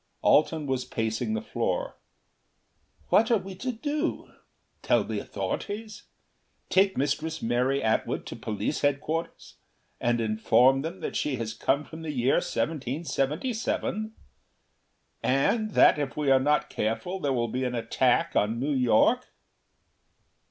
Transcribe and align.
Alten 0.23 0.65
was 0.65 0.83
pacing 0.83 1.35
the 1.35 1.43
floor. 1.43 1.95
"What 3.09 3.29
are 3.29 3.37
we 3.37 3.53
to 3.57 3.71
do 3.71 4.31
tell 4.81 5.03
the 5.03 5.19
authorities? 5.19 6.05
Take 6.71 6.97
Mistress 6.97 7.43
Mary 7.43 7.83
Atwood 7.83 8.25
to 8.25 8.35
Police 8.35 8.81
Headquarters 8.81 9.57
and 9.99 10.19
inform 10.19 10.81
them 10.81 11.01
that 11.01 11.15
she 11.15 11.35
has 11.35 11.53
come 11.53 11.83
from 11.83 12.01
the 12.01 12.09
year 12.11 12.37
1777? 12.37 14.15
And 15.21 15.71
that, 15.75 15.99
if 15.99 16.17
we 16.17 16.31
are 16.31 16.39
not 16.39 16.71
careful, 16.71 17.19
there 17.19 17.31
will 17.33 17.47
be 17.47 17.63
an 17.63 17.75
attack 17.75 18.31
upon 18.31 18.59
New 18.59 18.73
York?" 18.73 19.27